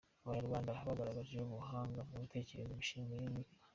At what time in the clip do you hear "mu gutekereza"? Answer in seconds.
2.07-2.71